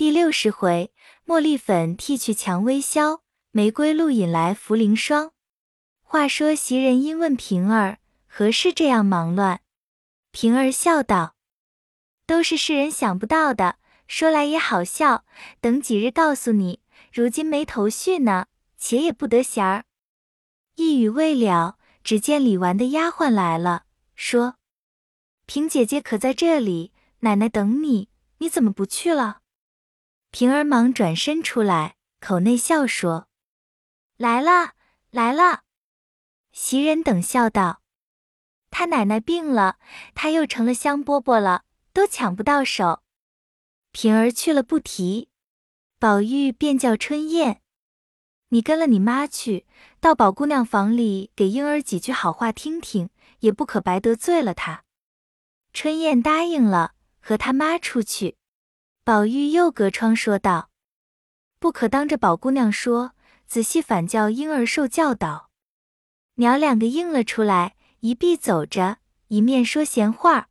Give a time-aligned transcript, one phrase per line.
[0.00, 0.94] 第六十回，
[1.26, 5.32] 茉莉粉剃去蔷薇消，玫瑰露引来茯苓霜。
[6.00, 9.60] 话说袭人因问平儿何事这样忙乱，
[10.30, 11.34] 平儿笑道
[12.24, 13.76] ：“都是世人想不到的，
[14.08, 15.26] 说来也好笑。
[15.60, 16.80] 等几日告诉你。
[17.12, 18.46] 如今没头绪呢，
[18.78, 19.84] 且也不得闲儿。”
[20.76, 24.54] 一语未了，只见李纨的丫鬟来了，说
[25.44, 26.94] ：“平姐姐可在这里？
[27.18, 28.08] 奶奶等你，
[28.38, 29.39] 你怎么不去了？”
[30.30, 33.28] 平儿忙转身出来，口内笑说
[34.16, 34.74] ：“来了，
[35.10, 35.62] 来了。”
[36.52, 37.82] 袭人等笑道
[38.70, 39.78] ：“他奶奶病了，
[40.14, 43.02] 他又成了香饽饽了，都抢不到手。”
[43.92, 45.28] 平儿去了不提，
[45.98, 47.60] 宝玉便叫春燕
[48.50, 49.66] ：“你跟了你妈去，
[49.98, 54.84] 到宝姑娘房里给莺儿几句好话听听，也不可白得罪了她。”
[55.74, 58.36] 春燕答应了，和他妈出去。
[59.02, 60.70] 宝玉又隔窗说道
[61.58, 63.12] ：“不可当着宝姑娘说，
[63.46, 65.50] 仔细反教婴儿受教导。”
[66.36, 70.48] 娘两个应了出来，一臂走着，一面说闲话。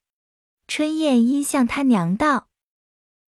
[0.67, 2.50] 春燕因向他娘道：“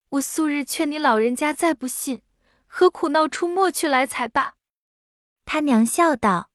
[0.09, 2.23] 我素日劝你老人家再不信，
[2.65, 4.55] 何苦闹出没去来才罢？”
[5.45, 6.49] 他娘笑道：“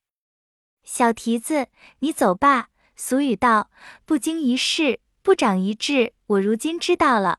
[0.82, 1.68] 小蹄子，
[2.00, 2.70] 你走吧。
[2.96, 3.70] 俗语道，
[4.04, 6.14] 不经一事不长一智。
[6.26, 7.38] 我如今知道了。”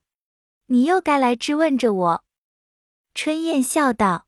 [0.68, 2.24] 你又该来质问着我。
[3.14, 4.28] 春燕笑道：“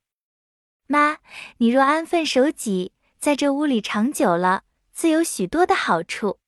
[0.88, 1.18] 妈，
[1.58, 6.40] 你若安分守己，在这屋里长久了，自有许多的好处。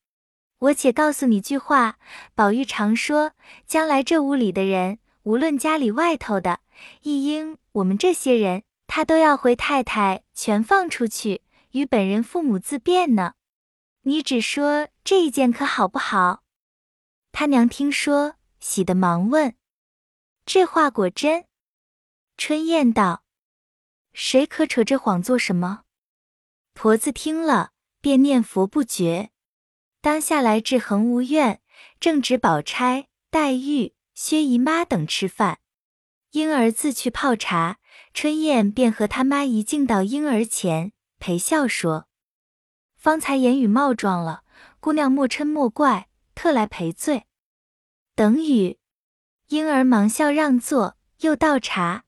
[0.59, 1.97] 我且告诉你句话，
[2.35, 3.33] 宝玉常说，
[3.67, 6.61] 将来这屋里的人，无论家里外头的，
[7.01, 13.33] 一应我们这些人，他都要回太太全放出去，与本人父母自便呢。
[14.03, 16.43] 你只说这一件可好不好？”
[17.33, 19.53] 他娘听说，喜得忙问。
[20.45, 21.45] 这话果真？
[22.35, 23.23] 春燕道
[24.13, 25.83] ：“谁可扯这谎做什么？”
[26.73, 29.29] 婆子听了，便念佛不绝。
[30.01, 31.61] 当下来至恒芜院，
[31.99, 35.59] 正值宝钗、黛玉、薛姨妈等吃饭，
[36.31, 37.77] 婴儿自去泡茶，
[38.13, 42.07] 春燕便和他妈一径到婴儿前，陪笑说
[42.97, 44.43] ：“方才言语冒撞了，
[44.79, 47.27] 姑娘莫嗔莫怪，特来赔罪。”
[48.15, 48.79] 等语。
[49.51, 52.05] 婴儿忙笑让座，又倒茶。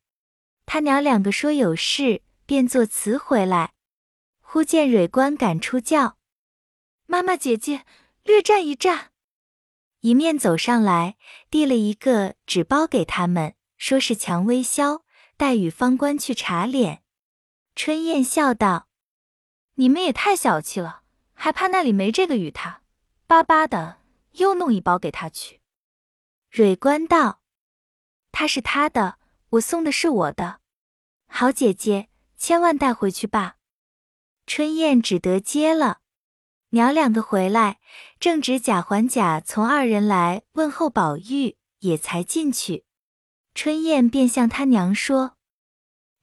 [0.65, 3.73] 他娘两个说有事，便作辞回来。
[4.39, 6.15] 忽见蕊官赶出轿，
[7.05, 7.83] 妈妈姐姐
[8.23, 9.11] 略站一站。
[9.99, 11.17] 一面走上来，
[11.49, 15.03] 递了一个纸包给他们，说是蔷薇消，
[15.35, 17.03] 待与方官去查脸。
[17.75, 18.87] 春燕笑道
[19.75, 21.01] ：“你们也太小气了，
[21.33, 22.83] 还怕那里没这个与他？
[23.27, 23.97] 巴巴的
[24.31, 25.59] 又弄一包给他去。”
[26.55, 27.41] 蕊官道
[28.31, 29.17] ：“他是他的，
[29.49, 30.59] 我送的是我的。
[31.25, 33.55] 好姐姐，千万带回去吧。”
[34.45, 36.01] 春燕只得接了。
[36.69, 37.79] 娘两个回来，
[38.19, 42.85] 正值贾环、贾从二人来问候宝玉，也才进去。
[43.55, 45.37] 春燕便向他娘说：“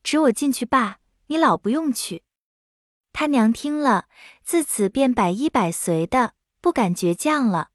[0.05, 2.23] 只我进去罢，你老不用去。”
[3.13, 4.07] 他娘听了，
[4.45, 7.71] 自此便百依百随的，不敢倔强了。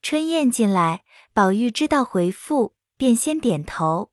[0.00, 1.02] 春燕进来。
[1.32, 4.10] 宝玉知道回复，便先点头。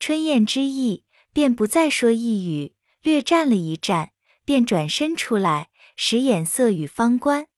[0.00, 4.12] 春燕之意，便不再说一语，略站了一站，
[4.46, 7.48] 便转身出来，使眼色与方官。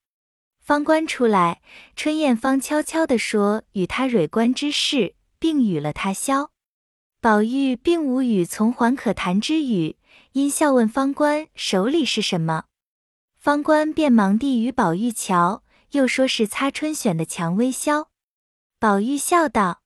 [0.61, 1.63] 方官出来，
[1.95, 6.51] 春燕方悄悄地说与他蕊官之事，并与了他消。
[7.21, 9.97] 宝玉并无与从缓可谈之语，
[10.33, 12.65] 因笑问方官手里是什么。
[13.39, 15.63] 方官便忙递与宝玉瞧，
[15.93, 18.10] 又说是擦春选的蔷薇消。
[18.81, 19.83] 宝玉笑道：“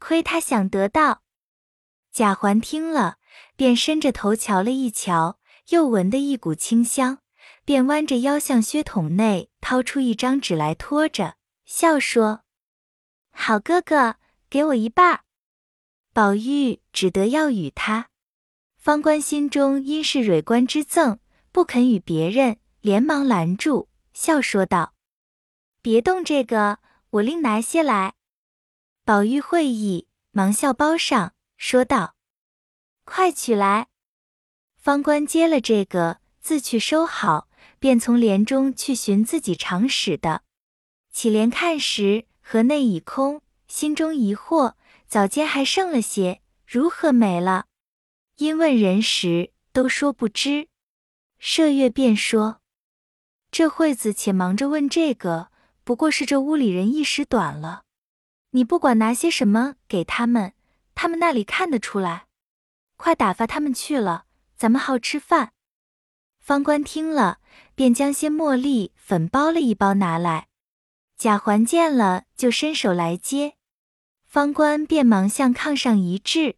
[0.00, 1.24] 亏他想得到。”
[2.10, 3.18] 贾环听了，
[3.54, 5.38] 便伸着头瞧了一瞧，
[5.68, 7.18] 又闻得一股清香，
[7.66, 11.36] 便弯着腰向靴筒内掏出一张纸来托着，
[11.66, 12.44] 笑说
[13.30, 14.16] ：“好哥哥，
[14.48, 15.24] 给我一半。”
[16.14, 18.08] 宝玉只得要与他。
[18.78, 21.18] 方官心中因是蕊官之赠，
[21.52, 24.94] 不肯与别人，连忙拦住，笑说道
[25.82, 26.78] ：“别动这个。”
[27.10, 28.14] 我另拿些来。
[29.04, 32.14] 宝玉会意，忙笑包上，说道
[33.04, 33.88] ：“快取来。”
[34.76, 40.42] 方官接了这个，自去收好，便从帘中去寻自己常使的。
[41.10, 44.74] 起帘看时，盒内已空，心中疑惑：
[45.06, 47.66] 早间还剩了些，如何没了？
[48.36, 50.68] 因问人时，都说不知。
[51.40, 52.60] 麝月便说
[53.50, 55.48] ：“这会子且忙着问这个。”
[55.88, 57.84] 不过是这屋里人一时短了，
[58.50, 60.52] 你不管拿些什么给他们，
[60.94, 62.26] 他们那里看得出来。
[62.98, 65.54] 快打发他们去了，咱们好吃饭。
[66.38, 67.38] 方官听了，
[67.74, 70.48] 便将些茉莉粉包了一包拿来。
[71.16, 73.54] 贾环见了，就伸手来接，
[74.26, 76.56] 方官便忙向炕上一掷，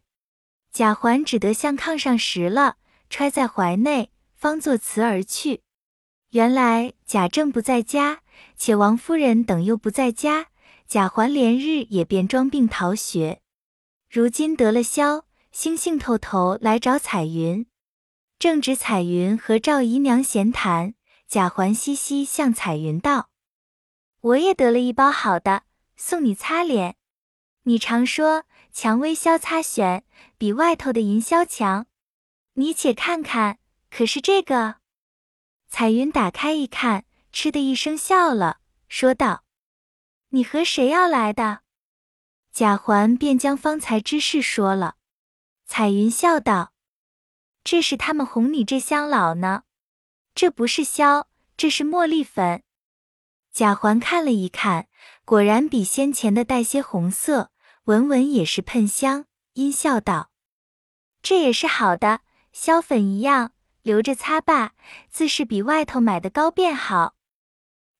[0.73, 2.75] 贾环只得向炕上拾了，
[3.09, 5.63] 揣在怀内，方作辞而去。
[6.31, 8.21] 原来贾政不在家，
[8.55, 10.47] 且王夫人等又不在家，
[10.87, 13.41] 贾环连日也便装病逃学。
[14.09, 17.65] 如今得了消，兴兴透头来找彩云。
[18.39, 20.93] 正值彩云和赵姨娘闲谈，
[21.27, 23.29] 贾环嘻嘻向彩云道
[24.21, 25.63] ：“我也得了一包好的，
[25.97, 26.95] 送你擦脸。
[27.63, 30.05] 你常说蔷薇消擦选
[30.37, 31.87] 比外头的银消强，
[32.53, 34.75] 你且看看，可是这个？”
[35.71, 38.59] 彩云打开一看，嗤的一声笑了，
[38.89, 39.45] 说道
[40.29, 41.61] ：“你和谁要来的？”
[42.51, 44.97] 贾环便将方才之事说了。
[45.65, 46.73] 彩云笑道
[47.63, 49.63] ：“这是他们哄你这乡老呢，
[50.35, 52.63] 这不是消，这是茉莉粉。”
[53.53, 54.89] 贾环看了一看，
[55.23, 57.49] 果然比先前的带些红色，
[57.85, 60.31] 闻闻也是喷香，阴笑道
[61.23, 62.19] ：“这也是好的，
[62.51, 64.73] 消粉一样。”留着擦吧，
[65.09, 67.15] 自是比外头买的高便好。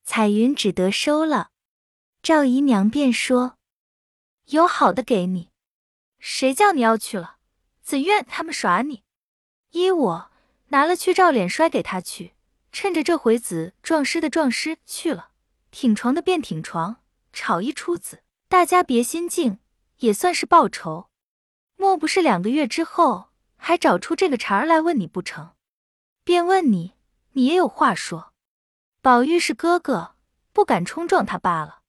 [0.04, 1.50] 彩云只得收了。
[2.22, 3.58] 赵姨娘便说
[4.50, 5.50] ：“有好的给你，
[6.20, 7.38] 谁叫你要去了？
[7.82, 9.04] 怎怨他们耍你？
[9.72, 10.32] 依我
[10.68, 12.34] 拿了去照脸摔给他去。
[12.72, 15.32] 趁着这回子撞尸的撞尸去了，
[15.72, 17.02] 挺床的便挺床，
[17.34, 19.60] 吵一出子，大家别心静，
[19.98, 21.10] 也算是报仇。
[21.76, 25.52] 莫不是两个月之后还找出这个茬儿来问你不成？”
[26.32, 26.94] 便问你，
[27.34, 28.32] 你也有话说。
[29.02, 30.16] 宝玉是哥哥，
[30.54, 31.82] 不敢冲撞他罢了。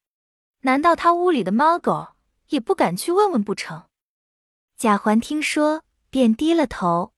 [0.63, 2.17] 难道他屋里的猫狗
[2.49, 3.85] 也不敢去问问不成？
[4.77, 7.15] 贾环听说，便低了头。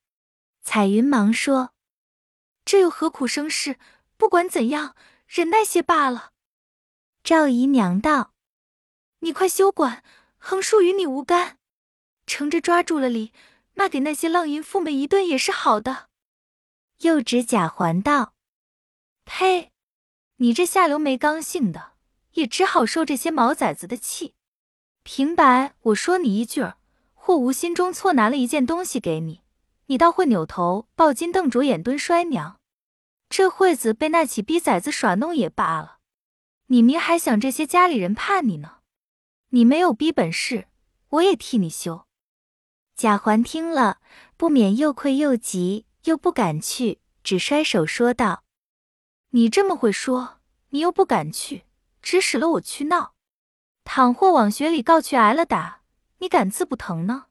[0.60, 1.70] 彩云忙说
[2.66, 3.78] ：“这又何苦生事？
[4.18, 4.94] 不管怎样，
[5.26, 6.32] 忍耐些罢了。”
[7.24, 8.34] 赵姨娘道
[9.20, 10.04] ：“你快休管，
[10.36, 11.56] 横竖与你无干。
[12.26, 13.32] 乘着抓住了理，
[13.72, 16.08] 骂给那些浪淫妇们一顿也是好的。”
[17.00, 18.34] 又指贾环道
[19.24, 19.72] ：“呸！
[20.36, 21.92] 你这下流没刚性的，
[22.32, 24.34] 也只好受这些毛崽子的气。
[25.02, 26.78] 平白我说你一句儿，
[27.12, 29.42] 或无心中错拿了一件东西给你，
[29.86, 32.58] 你倒会扭头抱金瞪着眼蹲摔娘。
[33.28, 35.98] 这会子被那起逼崽子耍弄也罢了，
[36.66, 38.78] 你明还想这些家里人怕你呢。
[39.50, 40.68] 你没有逼本事，
[41.10, 42.06] 我也替你羞。”
[42.96, 43.98] 贾环听了，
[44.36, 45.86] 不免又愧又急。
[46.04, 48.44] 又不敢去，只摔手说道
[49.30, 51.64] ：“你这么会说，你又不敢去，
[52.02, 53.14] 指使了我去闹。
[53.84, 55.82] 倘或往学里告去挨了打，
[56.18, 57.26] 你敢自不疼呢？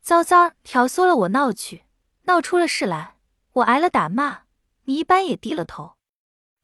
[0.00, 1.84] 糟糟挑唆了我闹去，
[2.22, 3.16] 闹出了事来，
[3.52, 4.44] 我挨了打骂，
[4.84, 5.96] 你一般也低了头。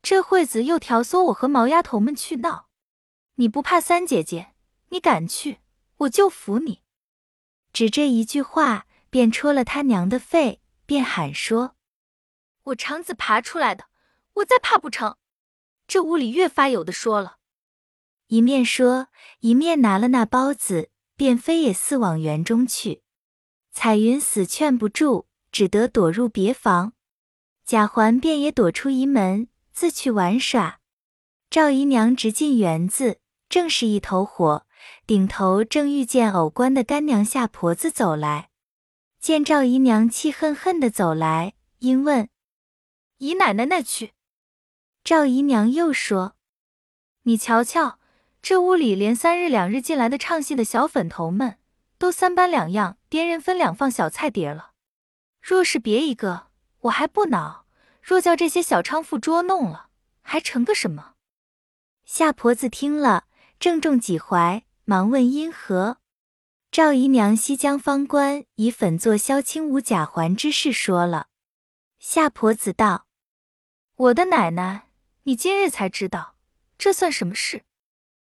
[0.01, 2.69] 这会子又挑唆我和毛丫头们去闹，
[3.35, 4.55] 你不怕三姐姐？
[4.89, 5.61] 你敢去，
[5.99, 6.81] 我就服你。”
[7.75, 10.63] 只这一句话，便戳了他娘的肺。
[10.87, 11.77] 便喊说
[12.65, 13.87] ：“我肠子爬出来的，
[14.35, 15.17] 我再怕不成？”
[15.87, 17.37] 这屋里越发有的说了，
[18.29, 19.09] 一面说，
[19.41, 23.03] 一面拿了那包子，便飞也似往园中去。
[23.71, 26.95] 彩云死劝不住，只得躲入别房。
[27.67, 30.81] 贾环便也躲出一门，自去玩耍。
[31.51, 34.67] 赵姨娘直进园子，正是一头火，
[35.07, 38.51] 顶头正遇见偶官的干娘夏婆子走来。
[39.25, 42.29] 见赵姨娘气恨恨的走来，因问
[43.17, 44.13] ：“姨奶奶那去？”
[45.03, 46.37] 赵姨娘又说
[47.25, 47.99] ：“你瞧瞧，
[48.43, 51.57] 这屋里连三日两日进来的唱戏的小粉头们，
[51.97, 54.73] 都三班两样，掂人分两放小菜碟了。
[55.41, 56.49] 若是别一个，
[56.81, 57.65] 我还不恼；
[58.03, 59.89] 若叫这些小娼妇捉弄了，
[60.21, 61.15] 还成个什么？”
[62.05, 63.25] 夏婆子听了，
[63.59, 65.97] 正中几怀，忙问因何。
[66.75, 71.29] 赵姨娘西将方官以粉做萧清武贾环之事说了。
[72.01, 73.07] 夏婆子道
[73.95, 74.89] ：“我的奶奶，
[75.23, 76.35] 你今日才知道，
[76.77, 77.63] 这算什么事？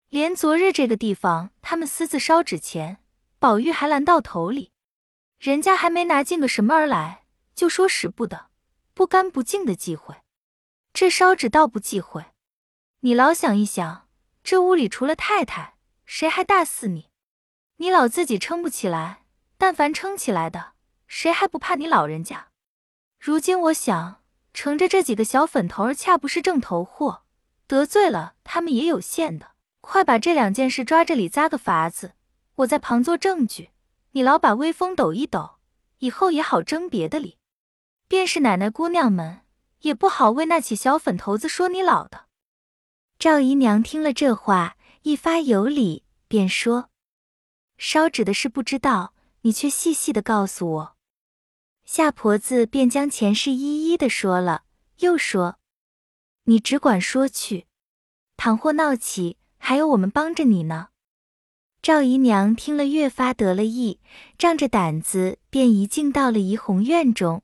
[0.09, 3.01] 连昨日这个地方他们私自烧纸钱，
[3.39, 4.73] 宝玉还拦到头里，
[5.39, 8.47] 人家还没拿进个什么儿来，就说使不得，
[8.95, 10.17] 不干不净的忌讳。
[10.93, 12.25] 这烧纸倒不忌讳，
[13.03, 14.09] 你老想一想，
[14.43, 17.10] 这屋里除了太太，谁还大似你？”
[17.81, 19.23] 你老自己撑不起来，
[19.57, 20.73] 但凡撑起来的，
[21.07, 22.49] 谁还不怕你老人家？
[23.19, 24.21] 如今我想，
[24.53, 27.23] 乘着这几个小粉头儿，恰不是正头货，
[27.67, 29.53] 得罪了他们也有限的。
[29.81, 32.13] 快把这两件事抓着理扎个法子，
[32.57, 33.71] 我在旁做证据，
[34.11, 35.53] 你老把威风抖一抖，
[36.01, 37.39] 以后也好争别的理。
[38.07, 39.41] 便是奶奶姑娘们，
[39.81, 42.27] 也不好为那起小粉头子说你老的。
[43.19, 46.90] 赵姨娘听了这话，一发有理，便说
[47.83, 50.97] ：“烧纸的事不知道，你却细细的告诉我。”
[51.87, 54.65] 夏婆子便将前事一一的说了，
[54.99, 55.59] 又说
[56.45, 57.67] ：“你只管说去，
[58.37, 60.89] 倘或闹起，还有我们帮着你呢。”
[61.81, 63.99] 赵姨娘听了，越发得了意，
[64.37, 67.43] 仗着胆子，便一径到了怡红院中。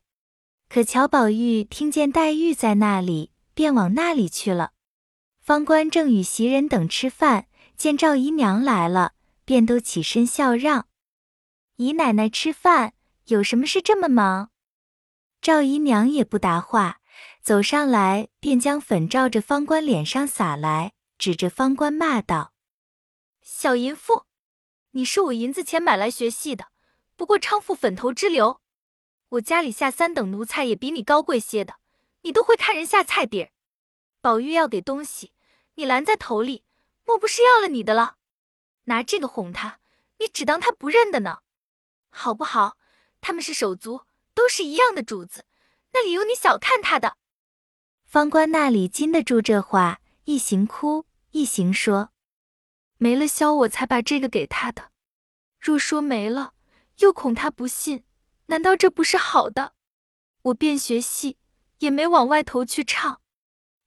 [0.69, 4.73] 可乔宝玉听见黛玉在那里，便往那里去了。
[5.41, 9.15] 方官正与袭人等吃饭，见赵姨娘来了，
[9.47, 10.89] 便都起身笑让
[11.77, 12.93] ：“姨奶奶吃饭，
[13.27, 14.51] 有什么事这么忙？”
[15.41, 17.01] 赵姨娘也不答话，
[17.41, 22.53] 走上来便将粉照着方官脸上撒来，指着方官骂道
[23.41, 24.25] ：“小淫妇！”
[24.91, 26.67] 你是我银子钱买来学戏的，
[27.17, 28.61] 不过娼妇粉头之流。
[29.29, 31.77] 我家里下三等奴才也比你高贵些的，
[32.23, 33.53] 你都会看人下菜碟。
[34.21, 35.33] 宝玉要给东西，
[35.75, 36.65] 你拦在头里，
[37.05, 38.17] 莫不是要了你的了？
[38.87, 39.79] 拿这个哄他，
[40.19, 41.39] 你只当他不认得呢，
[42.11, 42.77] 好不好？
[43.21, 44.03] 他们是手足，
[44.35, 45.45] 都是一样的主子，
[45.93, 47.17] 那里有你小看他的？
[48.05, 52.11] 方官那里禁得住这话，一行哭，一行说。
[52.99, 54.91] 没了消，我才把这个给他的。
[55.61, 56.55] 若说没了，
[56.99, 58.05] 又恐他不信。
[58.47, 59.75] 难道这不是好的？
[60.43, 61.39] 我便学戏，
[61.79, 63.21] 也没往外头去唱。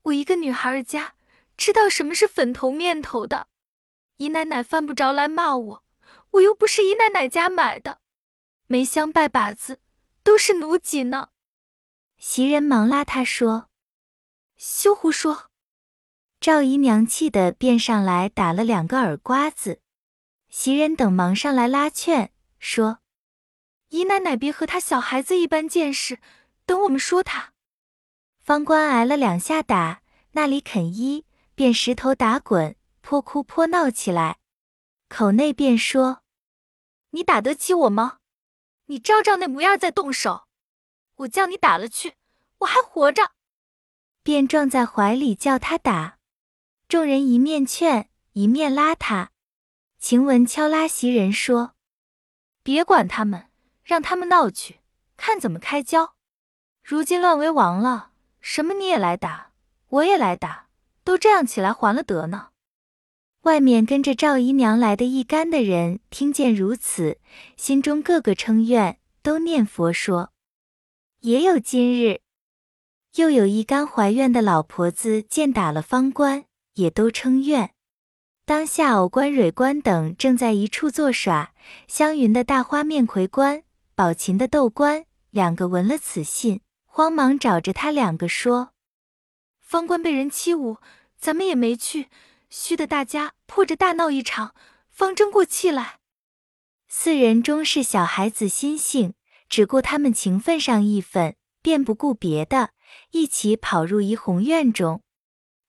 [0.04, 1.16] 我一个女孩家，
[1.56, 3.49] 知道什么是粉头面头的。
[4.20, 5.84] 姨奶奶犯不着来骂我，
[6.32, 8.02] 我又不是姨奶奶家买的。
[8.68, 9.80] 梅香拜把子，
[10.24, 11.30] 都是奴籍呢。
[12.18, 13.70] 袭人忙拉他说
[14.58, 15.50] ：“休胡说。”
[16.42, 19.80] 赵姨娘气的便上来打了两个耳瓜子，
[20.50, 23.00] 袭人等忙上来拉劝，说
[23.88, 26.20] ：“姨奶奶别和他小孩子一般见识，
[26.66, 27.54] 等我们说他。”
[28.44, 30.02] 方官挨了两下打，
[30.34, 32.76] 那里肯依，便石头打滚，
[33.10, 34.38] 泼哭泼闹起来，
[35.08, 36.22] 口内便说
[37.10, 38.20] ：“你打得起我吗？
[38.86, 40.44] 你照照那模样再动手，
[41.16, 42.18] 我叫你打了去，
[42.60, 43.32] 我还活着。”
[44.22, 46.20] 便撞在怀里叫他打。
[46.88, 49.32] 众人一面劝，一面拉他。
[49.98, 51.74] 晴雯敲拉袭人说
[52.62, 53.50] ：“别管他们，
[53.82, 54.82] 让他们闹去，
[55.18, 56.14] 看怎么开交。
[56.84, 59.52] 如今乱为王了，什么你也来打，
[59.88, 60.68] 我也来打，
[61.04, 62.52] 都这样起来还了得呢。”
[63.50, 67.18] 外面跟着赵姨娘来的一干的人，听见如此，
[67.58, 70.32] 心中个个称怨，都念佛说
[71.22, 72.22] ：“也有今日。”
[73.18, 76.46] 又有一干怀怨的老婆子，见打了方官。
[76.76, 77.72] 也都称怨。
[78.46, 81.54] 当下藕官、蕊官等正在一处作耍，
[81.88, 83.64] 湘云的大花面魁官、
[83.96, 88.70] 宝琴的豆官两个闻了此信，慌忙找着他两个说
[89.60, 90.78] ：“方官被人欺侮，
[91.18, 92.08] 咱们也没去，
[92.50, 94.54] 须的大家破着大闹一场，
[94.92, 95.98] 方争过气来。”
[96.88, 99.16] 四人终是小孩子心性，
[99.50, 102.70] 只顾他们情分上义愤，便不顾别的，
[103.12, 105.02] 一起跑入怡红院中。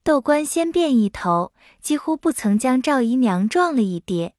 [0.05, 4.35] 窦官先变一头，几乎不曾将赵姨娘撞了一跌。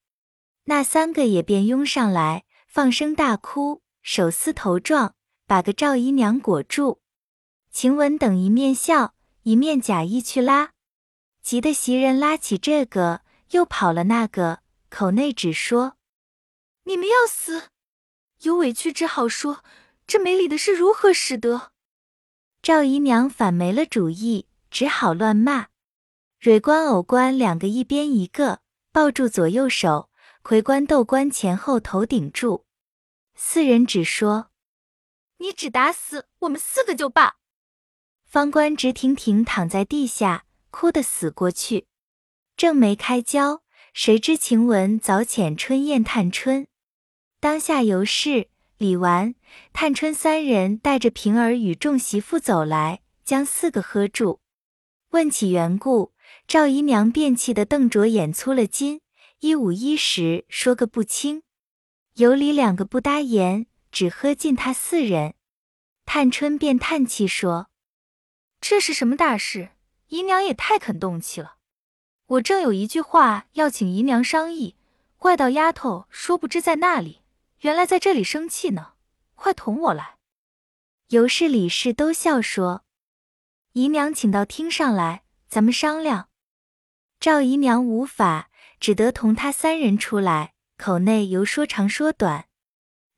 [0.65, 5.15] 那三个也便拥上来，放声大哭，手撕头撞，
[5.47, 7.01] 把个赵姨娘裹住。
[7.71, 10.71] 晴雯等一面笑，一面假意去拉，
[11.43, 13.21] 急得袭人拉起这个，
[13.51, 15.97] 又跑了那个，口内只说
[16.83, 17.69] ：“你们要死！
[18.41, 19.63] 有委屈只好说，
[20.05, 21.71] 这没理的是如何使得？”
[22.61, 24.47] 赵姨娘反没了主意。
[24.71, 25.67] 只好乱骂，
[26.39, 28.61] 蕊官、藕官两个一边一个
[28.93, 30.09] 抱住左右手，
[30.43, 32.63] 魁官、豆官前后头顶住，
[33.35, 34.49] 四人只说
[35.39, 37.35] ：“你只打死我们四个就罢。”
[38.23, 41.87] 方官直挺挺躺在地下，哭得死过去。
[42.61, 46.67] 正没开交，谁知晴雯早遣春燕、探春，
[47.39, 49.33] 当下尤氏、李纨、
[49.73, 54.41] 探春三人带着平儿与众媳妇走来，将四个喝住。
[55.09, 56.13] 问起缘故，
[56.45, 59.01] 赵姨娘便气得瞪着眼，粗了筋，
[59.39, 61.41] 一五一十说个不清。
[62.17, 65.33] 尤里两个不搭言，只喝尽他四人。
[66.05, 67.71] 探春便叹气说
[68.61, 69.69] ：“这是什么大事？
[70.09, 71.55] 姨娘也太肯动气了。
[72.31, 74.77] 我正有一句话要请姨娘商议，
[75.17, 77.23] 怪道丫头说不知在那里，
[77.59, 78.93] 原来在这里生气呢。
[79.35, 80.15] 快同我来。”
[81.09, 82.85] 尤氏、李氏都笑说。
[83.73, 86.29] 姨娘，请到厅上来，咱们商量。
[87.19, 92.45] 赵姨娘无法，只得同他三人出来，口内由说长说短，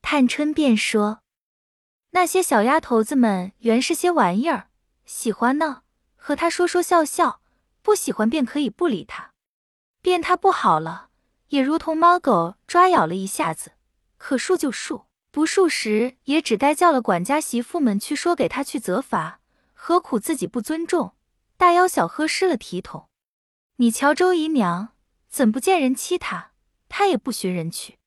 [0.01, 1.21] 探春便说
[2.11, 4.69] ：“那些小丫头子们原是些玩意儿，
[5.05, 5.83] 喜欢呢，
[6.15, 7.42] 和他说说笑笑；
[7.83, 9.33] 不喜欢便可以不理他。
[10.01, 11.09] 便他不好了，
[11.49, 13.73] 也如同猫狗抓咬了一下子，
[14.17, 19.39] 可恕就恕，不恕时也只该叫了管家媳妇们去说给他去责罚。
[19.73, 21.13] 何苦自己不尊重，
[21.57, 23.09] 大吆小喝失了体统？
[23.75, 24.93] 你瞧周姨娘
[25.29, 26.51] 怎不见人欺她，
[26.87, 27.97] 她也不寻人去。”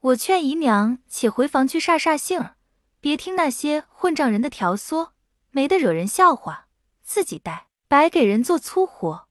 [0.00, 2.56] 我劝姨娘且回房去煞煞性儿，
[3.00, 5.10] 别听那些混账人的挑唆，
[5.50, 6.68] 没得惹人笑话，
[7.02, 9.28] 自己带白给人做粗活，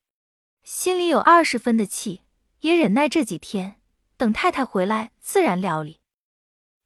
[0.63, 2.21] 心里有二十分的气，
[2.61, 3.81] 也忍耐这几天，
[4.15, 5.99] 等太太回来自然料理。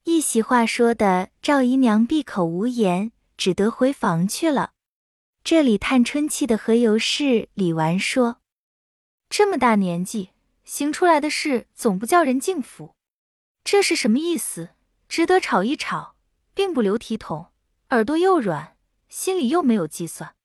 [0.04, 4.72] 一席话说的赵姨娘闭口无言，只得回房去了。
[5.44, 8.42] 这里探春气的何尤氏、李纨说
[9.30, 10.32] ：“这么大年纪，
[10.64, 12.96] 行出来的事总不叫人敬服。”
[13.64, 14.72] 这是什么意思？
[15.08, 16.16] 值得吵一吵，
[16.56, 17.52] 并不留体统，
[17.90, 18.76] 耳朵又软，
[19.08, 20.36] 心里又没有计算。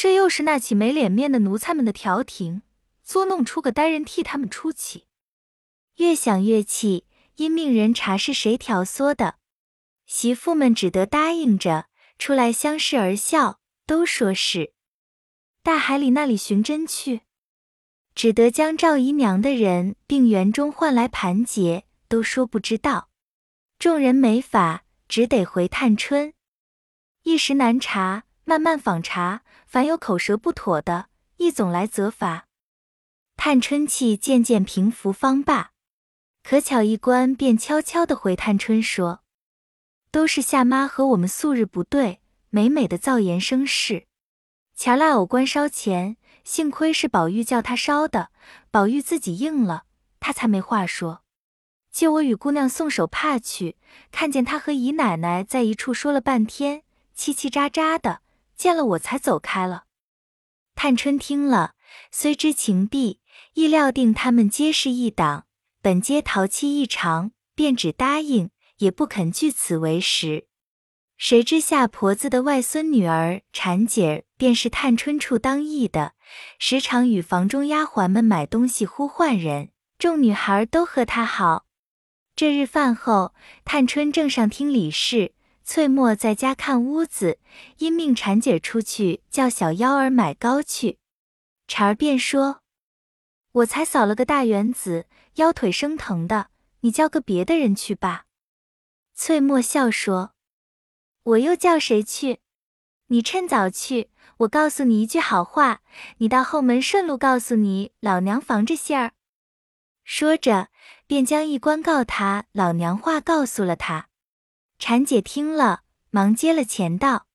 [0.00, 2.62] 这又是那起没脸面的奴才们的调停，
[3.04, 5.04] 作弄出个呆人替他们出气。
[5.96, 7.04] 越想越气，
[7.36, 9.34] 因命人查是谁挑唆的，
[10.06, 11.88] 媳妇们只得答应着
[12.18, 14.72] 出来相视而笑，都说是。
[15.62, 17.20] 大海里那里寻真去，
[18.14, 21.84] 只得将赵姨娘的人并园中唤来盘结。
[22.08, 23.10] 都说不知道，
[23.78, 26.32] 众人没法，只得回探春。
[27.24, 32.48] 一时难查，慢慢访查，凡有口舌不妥的，亦总来责罚。
[33.36, 35.70] 探春气渐渐平服，方罢。
[36.42, 39.20] 可巧一官便悄悄的回探春说
[40.10, 44.08] ：“都是夏妈和我们素日不对，美美的造言生事。
[44.74, 48.30] 前来偶官烧钱，幸亏是宝玉叫他烧的，
[48.72, 49.84] 宝玉自己应了，
[50.18, 51.22] 他才没话说。”
[51.92, 53.76] 借我与姑娘送手帕去，
[54.10, 56.82] 看见他和姨奶奶在一处说了半天，
[57.16, 58.22] 叽叽喳喳的，
[58.60, 59.84] 见了我才走开了。
[60.74, 61.72] 探春听了，
[62.12, 63.18] 虽知情弊，
[63.54, 65.46] 亦料定他们皆是一党，
[65.80, 70.46] 本皆淘气异常，便只答应，也不肯据此为实。
[71.16, 76.12] 谁知夏婆子的外孙女儿婵姐儿，便是探春处当义的，
[76.58, 81.64] 时常与房中丫鬟们买东西，呼唤人，众女孩都和她好。
[82.36, 85.32] 这日饭后，探春正上厅理事，
[85.64, 87.38] 翠墨在家看屋子，
[87.78, 90.98] 因命婵姐出去叫小幺儿买糕去。
[91.68, 92.62] 婵儿便说
[93.52, 96.48] ：“我才扫了个大园子，腰腿生疼的，
[96.80, 98.26] 你叫个别的人去吧。”
[99.14, 100.32] 翠墨笑说
[101.22, 102.40] ：“我又叫谁去？
[103.06, 105.82] 你趁早去，我告诉你一句好话，
[106.18, 109.12] 你到后门顺路告诉你老娘防着些儿。”
[110.04, 110.68] 说着。
[111.06, 114.09] 便将一官告他老娘话告诉了他，
[114.80, 117.26] 婵姐听了，忙接了钱道：“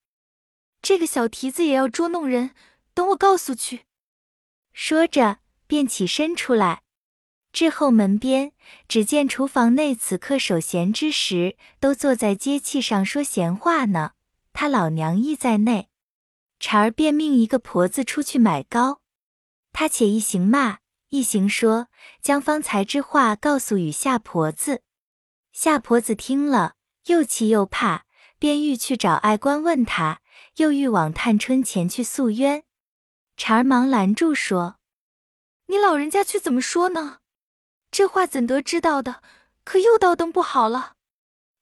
[0.82, 2.56] 这个小蹄子也要捉弄人，
[2.96, 3.86] 等我告诉去。”
[4.74, 6.82] 说着便起身出来，
[7.54, 8.52] 至后门边，
[8.88, 14.14] 只见厨房内此刻守闲之时，都坐在阶器上说闲话呢。
[14.52, 15.90] 他老娘亦在内，
[16.60, 19.02] 婵儿便命一个婆子出去买糕，
[19.72, 20.80] 他且一行骂。
[21.10, 21.88] 一行说，
[22.22, 24.82] 将方才之话告诉与夏婆子。
[25.54, 26.75] 夏婆子听了，
[27.06, 28.06] 又气又怕，
[28.40, 30.22] 便欲去找爱官问他，
[30.58, 32.64] 又欲往探春前去诉冤。
[33.38, 34.78] 茬儿忙拦住说
[35.68, 37.20] ：“你老人家去怎么说呢？
[37.92, 39.22] 这话怎得知道的？
[39.64, 40.94] 可又倒登不好了。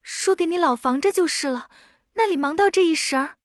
[0.01, 1.69] 说给你老防着就是了。
[2.13, 3.37] 那里忙到这一时儿？”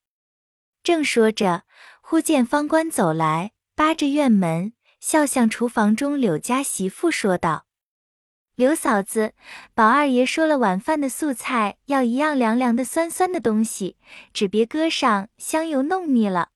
[0.83, 1.65] 正说着，
[2.01, 4.73] 忽见方官走来，扒着院门。
[5.01, 7.67] 笑向厨房中柳家媳妇说道
[8.59, 9.35] ：“刘嫂子，
[9.73, 13.97] 宝二爷说了，晚饭的素菜要一样凉凉的、酸酸的东西，
[14.33, 16.49] 只别搁上香油弄腻了。”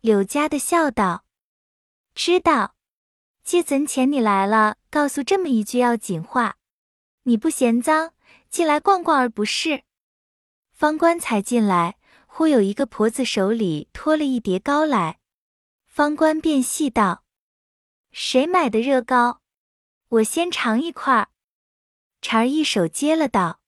[0.00, 1.26] 柳家的笑道
[2.16, 2.74] ：“知道。
[3.44, 6.56] 借怎遣你来了，告诉这么一句要紧话。
[7.24, 8.14] 你不嫌脏，
[8.48, 9.82] 进来逛逛而不是？”
[10.72, 15.18] 方官才进来，忽有一个婆子手里托了一碟糕来，
[15.86, 17.24] 方官便细道。
[18.10, 19.39] 谁买的热糕？
[20.10, 21.28] 我先尝一块儿。
[22.20, 23.60] 茬儿一手接了道：“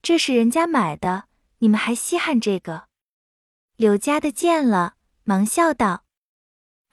[0.00, 1.24] 这是人家买的，
[1.58, 2.88] 你们还稀罕这个？”
[3.76, 4.94] 柳家的见了，
[5.24, 6.06] 忙笑道：“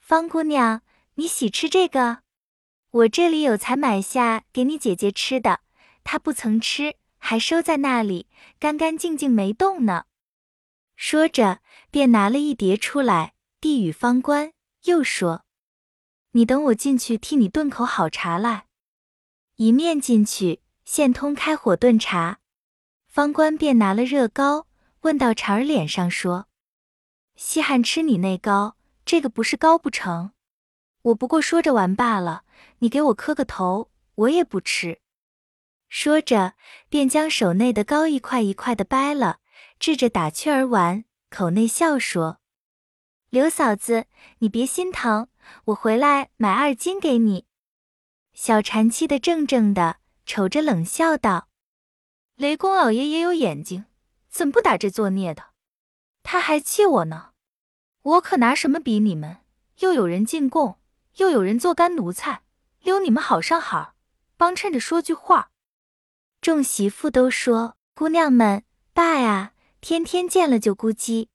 [0.00, 0.82] 方姑娘，
[1.14, 2.18] 你喜吃这个？
[2.90, 5.60] 我这里有才买下给你姐姐吃的，
[6.04, 8.28] 她不曾吃，还收在那里，
[8.58, 10.04] 干干净净没动呢。”
[10.94, 14.52] 说着，便拿了一碟出来，递与方官，
[14.84, 15.46] 又说。
[16.32, 18.66] 你等我进去替你炖口好茶来。
[19.56, 22.38] 一面进去，现通开火炖茶。
[23.06, 24.66] 方官便拿了热糕，
[25.00, 26.46] 问到茬儿脸上说
[27.34, 30.32] ：“稀罕吃你那糕，这个不是糕不成？
[31.02, 32.44] 我不过说着玩罢了，
[32.78, 35.00] 你给我磕个头，我也不吃。”
[35.88, 36.54] 说着，
[36.88, 39.40] 便将手内的糕一块一块的掰了，
[39.80, 42.38] 掷着打趣儿玩，口内笑说
[43.30, 44.04] ：“刘嫂子，
[44.40, 45.28] 你别心疼，
[45.66, 47.46] 我回来买二斤给你。”
[48.34, 51.48] 小蝉气得怔怔的，瞅着冷笑道
[52.36, 53.86] ：“雷公老爷也有眼睛，
[54.28, 55.46] 怎不打这作孽的？
[56.22, 57.30] 他还气我呢，
[58.02, 59.38] 我可拿什么比你们？
[59.80, 60.78] 又有人进贡，
[61.16, 62.42] 又有人做干奴才，
[62.80, 63.94] 留你们好上好，
[64.36, 65.50] 帮衬着说句话。”
[66.40, 71.28] 众媳妇都说：“姑娘们，爸呀，天天见了就咕叽。”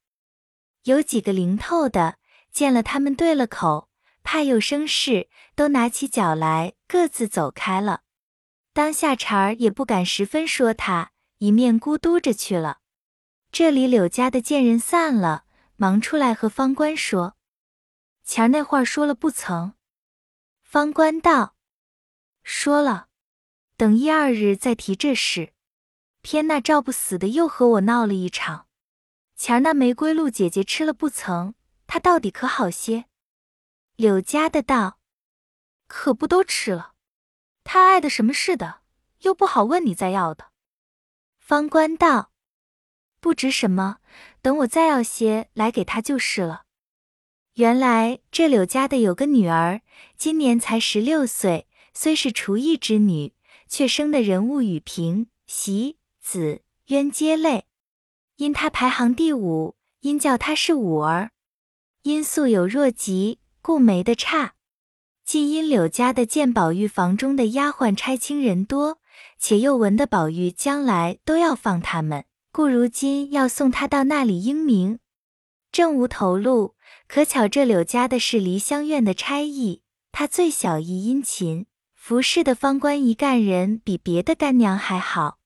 [0.84, 2.18] 有几个灵透的，
[2.52, 3.90] 见了他们对了口，
[4.24, 8.02] 怕又生事，都拿起脚来，各自走开了。
[8.74, 12.80] 当下茬儿也不敢十分说他，一面咕嘟着去了。
[13.52, 17.36] 这里柳家的见人散了，忙出来和方官说
[18.26, 19.74] ：“前儿那话说了不曾？”
[20.64, 21.56] 方官道
[22.42, 23.10] ：“说了。”
[23.78, 25.54] 等一二日再提这事，
[26.22, 28.68] 偏那赵不死的又和我闹了一场。
[29.36, 31.56] 前儿那玫瑰露姐姐吃了不曾？
[31.86, 33.06] 她到底可好些？
[33.96, 35.00] 柳家的道，
[35.88, 36.94] 可不都吃了。
[37.64, 38.82] 他爱的什么似的，
[39.20, 40.52] 又不好问你再要的。
[41.40, 42.32] 方官道，
[43.20, 43.98] 不值什么，
[44.42, 46.64] 等我再要些来给他就是了。
[47.54, 49.82] 原来这柳家的有个女儿，
[50.18, 53.34] 今年才十六岁，虽是厨艺之女。
[53.66, 57.66] 却生的人物与平、喜、子、渊皆类，
[58.36, 61.32] 因他排行第五，因叫他是五儿。
[62.04, 64.56] 因素有弱疾，故没得差。
[65.26, 69.00] 近因柳家的见宝玉房中的丫鬟差清人多，
[69.40, 75.00] 且又闻得宝玉将来都要放他们，故如今要送他到那里英明，
[75.72, 76.76] 正无头路。
[77.08, 81.66] 可巧这柳家的是梨香院的差役，他最小亦殷勤。
[81.96, 85.38] 服侍的方官一干人比别的干娘还好，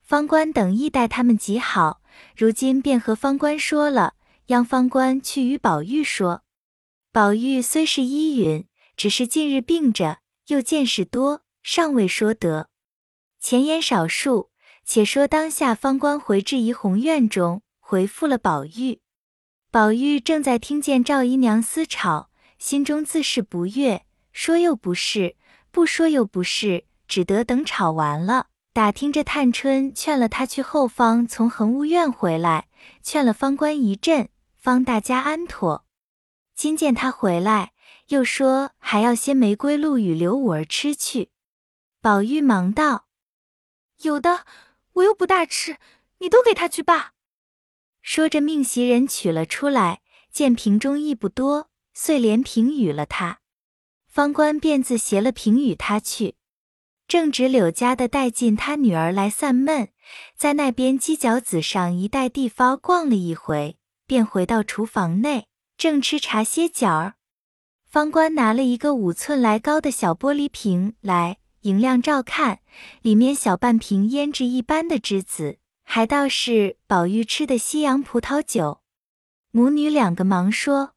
[0.00, 2.00] 方官等亦待他们极好。
[2.36, 4.14] 如今便和方官说了，
[4.46, 6.42] 央方官去与宝玉说。
[7.18, 12.68] 宝玉虽是依允，只是近日病着，又见识多，尚未说得。
[13.40, 14.50] 前言少述，
[14.84, 19.00] 且说当下方官回至怡红院中，回复了宝玉。
[19.72, 25.34] 宝玉正在听见赵姨娘私吵，心中自是不悦，说又不是。
[25.72, 32.68] 不说又不是，只得等吵完了，打听着探春劝了他去后方从恒芜院回来，
[33.02, 35.84] 劝了方官一阵，方大家安妥。
[36.58, 37.70] 今见他回来，
[38.08, 41.30] 又说还要些玫瑰露与刘五儿吃去。
[42.00, 43.06] 宝玉忙道
[44.02, 44.44] ：“有的，
[44.94, 45.76] 我又不大吃，
[46.18, 47.12] 你都给他去罢。”
[48.02, 50.00] 说着命袭人取了出来，
[50.32, 53.38] 见瓶中亦不多，遂连瓶与了他。
[54.08, 56.34] 方官便自携了瓶与他去，
[57.06, 59.92] 正值柳家的带进他女儿来散闷，
[60.36, 65.46] 在那边犄角子上一带地方逛了一回，便回到厨房内，
[65.78, 67.14] 正吃茶歇脚儿。
[67.86, 72.58] 方官拿了一个五寸来高的小玻璃瓶来，迎亮照看，
[73.00, 78.82] 里面小半瓶胭脂一般的栀子，还倒是宝玉吃的西洋葡萄酒。
[79.52, 80.94] 母女两个忙说：“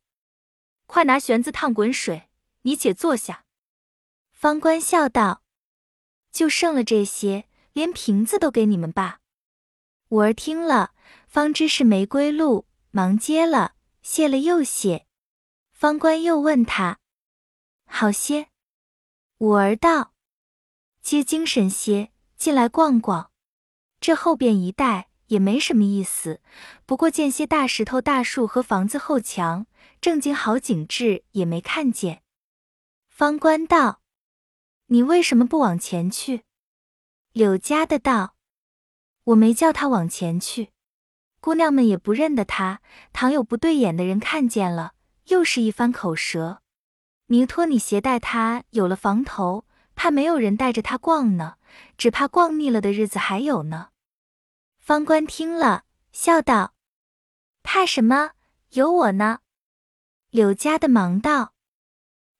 [0.87, 2.23] 快拿玄子烫滚水。”
[2.63, 3.45] 你且坐下。
[4.31, 5.43] 方官笑道
[6.31, 9.19] ：“就剩了这些，连瓶子都给你们吧。”
[10.09, 10.91] 五儿听了，
[11.27, 13.73] 方知是玫瑰露，忙接了，
[14.11, 15.07] 谢了又谢。
[15.71, 16.99] 方官又问他
[17.87, 18.49] ：“好些？”
[19.39, 20.13] 五儿道
[21.01, 23.31] ：“皆精神些，进来逛逛。
[24.01, 26.41] 这后边一带也没什么意思，
[26.85, 29.65] 不过见些大石头、大树和房子后墙，
[30.01, 32.21] 正经好景致也没看见。”
[33.07, 34.01] 方官道
[34.87, 36.43] ：“你为什么不往前去？”
[37.31, 38.35] 柳家的道
[39.23, 40.70] ：“我没叫他往前去，
[41.41, 42.79] 姑娘们也不认得他。
[43.11, 44.93] 倘有不对眼的人看见了，
[45.25, 46.61] 又是一番口舌。
[47.25, 51.55] 明托你携带他，有了房头，怕没有人带着他逛呢，
[51.97, 53.89] 只怕逛腻了的日子还有呢。”
[54.77, 56.73] 方官听了，笑道
[57.63, 58.31] ：“怕什么？
[58.71, 59.39] 有我呢。”
[60.29, 61.53] 柳家的忙道。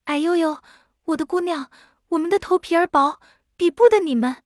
[0.06, 0.62] 哎呦呦，
[1.06, 1.72] 我的姑娘，
[2.10, 3.20] 我们的头皮儿薄，
[3.58, 4.44] 比不得你们。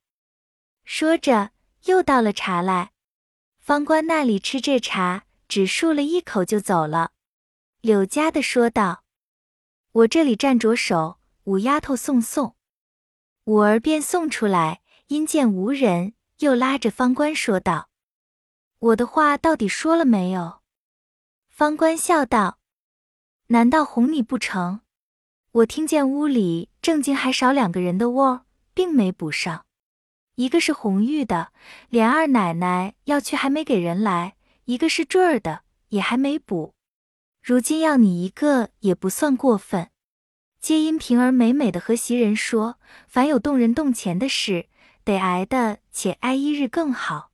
[0.83, 1.51] 说着，
[1.85, 2.91] 又倒了茶来。
[3.65, 7.13] 方官那里吃这茶，只漱了一口就走了。
[7.81, 9.03] 柳家的说道
[9.91, 12.55] ：“我这里站着手，五丫头送送。”
[13.45, 17.89] 五儿便送出来，因见无人，又拉着方官说道
[18.77, 20.59] ：“我的话到底说了没有？”
[21.49, 22.59] 方官笑道
[23.49, 24.81] ：“难道哄你不成？
[25.53, 29.65] 我听见屋里正经还少两个人的窝，并没补上。
[30.35, 31.49] 一个是红玉的，
[31.89, 34.33] 连二奶奶要去还没给人来；
[34.65, 36.73] 一个是坠儿的，也还没补。
[37.41, 39.89] 如今要你一个，也不算过分。
[40.59, 44.67] 皆因平儿美美的和袭人说，凡有动人动钱的事，
[45.03, 47.31] 得挨的且挨一日更好。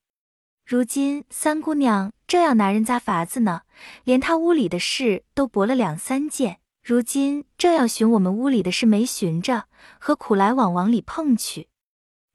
[0.66, 3.62] 如今三姑娘正要拿人家法子呢。”
[4.06, 9.66] 连她屋里的事都驳了两三件，如今正要寻我们屋里的事没寻着，
[10.00, 11.68] 何苦来往往里碰去？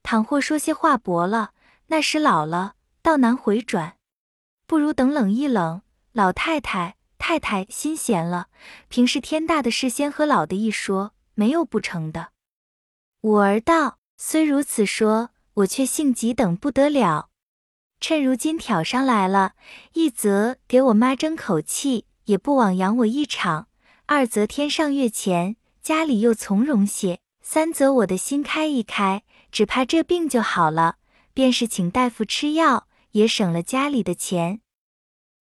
[0.07, 1.51] 倘或说些话薄了，
[1.89, 3.97] 那时老了，倒难回转。
[4.65, 8.47] 不如等冷一冷，老太太、太太心闲了，
[8.87, 12.29] 平时天大的事先和老的一说，没有不成的。
[13.23, 17.31] 五儿道：虽如此说，我却性急等不得了。
[18.01, 19.55] 趁如今挑上来了，
[19.95, 23.67] 一则给我妈争口气，也不枉养我一场；
[24.07, 30.99] 二则天上月前，家里又从容些；三则我的心开一开，只怕这病就好了，
[31.33, 34.61] 便是请大夫吃药，也省了家里的钱。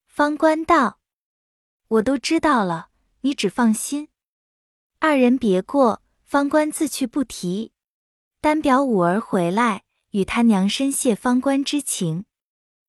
[0.07, 0.99] 方官道
[1.89, 2.89] ：“我都知道了，
[3.21, 4.07] 你只放心。”
[4.99, 7.73] 二人别过，方官自去不提，
[8.39, 12.25] 单表五儿回来，与他娘深谢方官之情。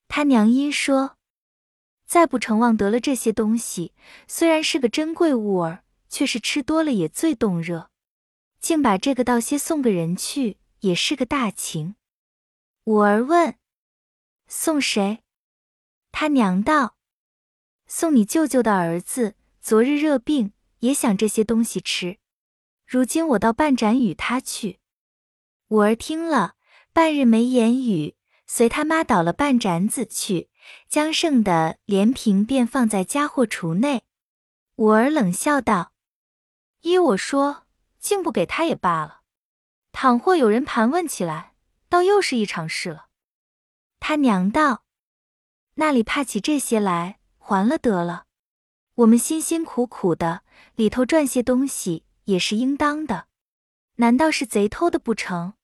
[0.09, 1.17] 他娘因说
[2.07, 3.93] ：“再不成忘得了这些东西，
[4.29, 7.91] 虽然是个珍贵物儿，却是吃多了也最动热。
[8.61, 11.97] 竟把这个道些送个人去，也是个大情。”
[12.85, 13.57] 五儿问
[14.49, 15.23] ：“送谁？”
[16.13, 16.97] 他娘道
[17.87, 22.19] ：“送你舅舅的儿子，昨日热病，也想这些东西吃。
[22.87, 24.81] 如今我到半盏与他去。”
[25.69, 26.55] 五儿听了，
[26.93, 28.15] 半日没言语。
[28.49, 30.49] 随他妈倒了半盏子去，
[30.89, 34.05] 将剩的连瓶便放在家伙橱内。
[34.77, 35.93] 五儿冷笑道
[36.83, 37.67] ：“依我说，
[37.99, 39.23] 竟不给他也罢了。
[39.99, 41.55] 倘或有人盘问起来，
[41.89, 43.07] 倒又是一场事了。”
[43.99, 44.85] 他娘道
[45.77, 47.19] ：“那里怕起这些来？
[47.39, 48.27] 还了得了。
[48.97, 50.43] 我们辛辛苦苦的，
[50.75, 53.29] 里头赚些东西也是应当的。
[53.95, 55.55] 难道是贼偷的不成？”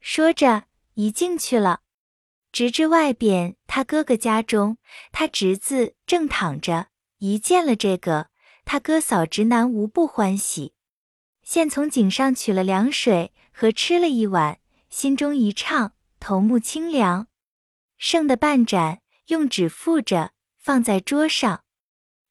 [0.00, 1.82] 说着，一进去了。
[2.52, 4.78] 直至外边，他哥哥家中，
[5.10, 6.86] 他侄子正躺着。
[7.18, 8.30] 一见了这个，
[8.64, 10.72] 他哥嫂直男无不欢喜。
[11.42, 17.28] 现从井上取了凉水，和吃了一碗，心中一畅，头目清凉。
[17.98, 21.62] 剩的半盏，用纸覆着，放在桌上。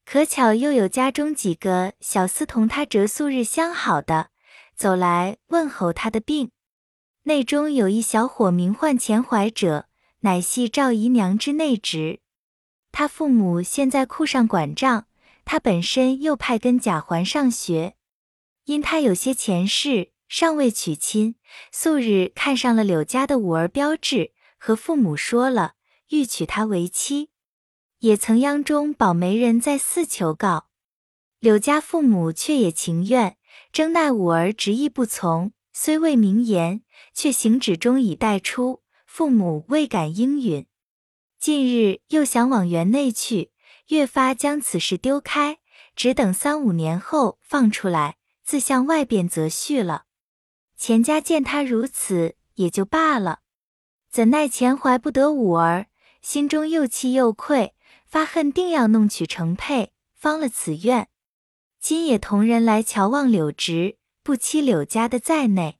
[0.03, 4.31] 可巧又有家中几个小厮同他折素日相好的，
[4.75, 6.51] 走来问候他的病。
[7.23, 9.87] 内中有一小伙名唤钱怀者。
[10.23, 12.19] 乃系赵姨娘之内侄，
[12.91, 15.07] 他父母现在库上管账，
[15.45, 17.95] 他本身又派跟贾环上学，
[18.65, 21.35] 因他有些前世尚未娶亲，
[21.73, 25.73] 素日看上了柳家的五儿标志，和父母说了，
[26.07, 27.31] 欲娶她为妻，
[27.99, 30.69] 也曾央中保媒人在寺求告，
[31.39, 33.35] 柳家父母却也情愿，
[33.73, 36.81] 争奈五儿执意不从，虽未明言，
[37.13, 38.83] 却行止中已带出。
[39.05, 40.65] 父母未敢应允，
[41.37, 43.51] 近日又想往园内去，
[43.89, 45.59] 越发将此事丢开，
[45.93, 48.15] 只等三五年后放出来，
[48.45, 50.05] 自向外边择婿了。
[50.81, 53.41] 钱家见他如此，也就罢了，
[54.09, 55.85] 怎奈钱怀不得五儿，
[56.23, 57.75] 心中又气又愧，
[58.07, 61.07] 发恨，定要弄取成配，方了此愿。
[61.79, 65.77] 今也同人来瞧望柳直，不期柳家的在内。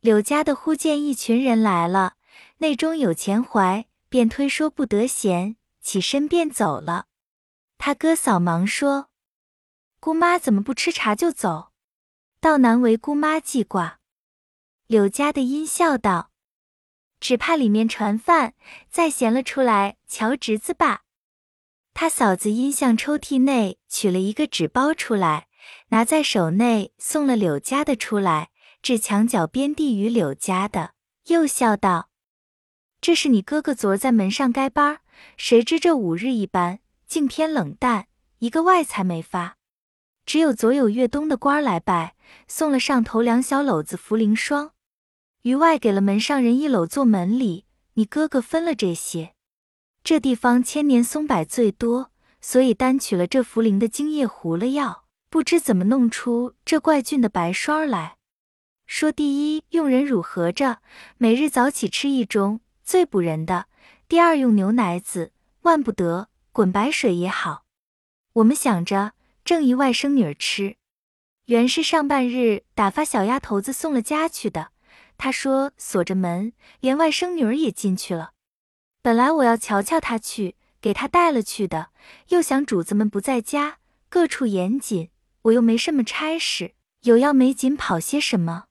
[0.00, 2.14] 柳家的忽见一群人来了。
[2.58, 7.06] 内中有钱怀，便推说不得闲，起身便走了。
[7.78, 9.10] 他哥嫂忙说
[10.00, 11.70] ：“姑妈怎么不吃茶就走？
[12.40, 14.00] 倒难为姑妈记挂。”
[14.86, 16.30] 柳家的阴笑道
[17.18, 18.52] ：“只怕里面传饭，
[18.90, 21.02] 再闲了出来瞧侄子吧。”
[21.94, 25.48] 他嫂子因向抽屉内取了一个纸包出来，
[25.88, 28.50] 拿在手内送了柳家的出来，
[28.82, 30.92] 至墙角边递与柳家的，
[31.28, 32.10] 又笑道。
[33.00, 35.00] 这是你哥哥昨儿在门上该班，
[35.38, 38.08] 谁知这五日一班，竟偏冷淡，
[38.40, 39.56] 一个外财没发。
[40.26, 42.16] 只有昨有越东的官来拜，
[42.48, 44.72] 送了上头两小篓子茯苓霜，
[45.44, 47.66] 余外给了门上人一篓做门礼。
[47.96, 49.34] 你哥哥分了这些。
[50.02, 58.16] 这地方千年松柏最多，所以单取了这茯苓的精液糊了药，不知怎么弄出这怪俊的白霜来。
[58.86, 60.80] 说第一用人乳合着，
[61.18, 62.60] 每日早起吃一盅。
[62.82, 63.66] 最补人的。
[64.08, 67.64] 第二用牛奶子，万不得滚白水也好。
[68.32, 69.12] 我们想着
[69.44, 70.76] 正宜外甥女儿吃，
[71.46, 74.70] 原是上半日打发小丫头子送了家去的。
[75.16, 78.32] 他说锁着门，连外甥女儿也进去了。
[79.02, 81.90] 本来我要瞧瞧他去，给他带了去的，
[82.28, 85.10] 又想主子们不在家，各处严谨，
[85.42, 88.64] 我又没什么差事，有要没紧跑些什么。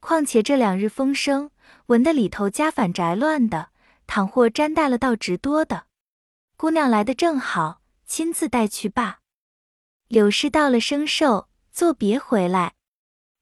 [0.00, 1.50] 况且这两日风声，
[1.86, 3.70] 闻得里头家反宅乱的，
[4.06, 5.86] 倘或沾带了，倒直多的。
[6.56, 7.82] 姑娘来的正好。
[8.08, 9.18] 亲自带去罢。
[10.06, 12.74] 柳氏到了生寿，作别回来，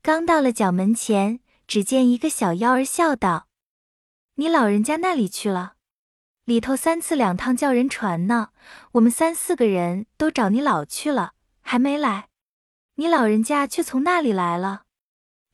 [0.00, 3.48] 刚到了角门前，只见一个小妖儿笑道
[4.36, 5.74] ：“你老人家那里去了？
[6.44, 8.50] 里头三次两趟叫人传呢，
[8.92, 12.28] 我们三四个人都找你老去了，还没来。
[12.96, 14.84] 你老人家却从那里来了？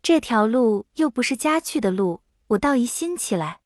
[0.02, 3.60] 这条路又不是家去的路，我倒疑心起来。”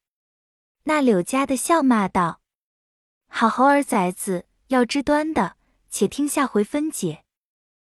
[0.85, 2.41] 那柳家的笑骂道
[3.29, 5.57] ：“好猴儿崽子！”要知端的，
[5.91, 7.24] 且听下回分解。